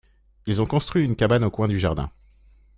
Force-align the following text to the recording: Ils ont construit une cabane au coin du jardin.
Ils 0.47 0.59
ont 0.63 0.65
construit 0.65 1.05
une 1.05 1.15
cabane 1.15 1.43
au 1.43 1.51
coin 1.51 1.67
du 1.67 1.77
jardin. 1.77 2.09